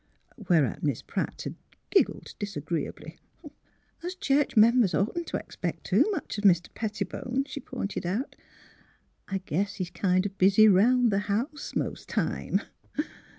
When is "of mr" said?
6.39-6.73